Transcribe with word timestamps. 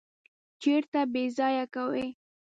چیرته 0.61 0.99
ییضایع 1.15 1.65
کوی؟ 1.73 2.07